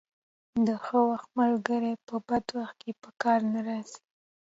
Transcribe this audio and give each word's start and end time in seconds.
د 0.67 0.67
ښه 0.83 0.99
وخت 1.09 1.29
ملګري 1.41 1.93
په 2.07 2.15
بد 2.27 2.45
وخت 2.57 2.75
کې 2.81 2.91
په 3.01 3.09
کار 3.21 3.39
نه 3.53 3.59
راځي. 3.67 3.99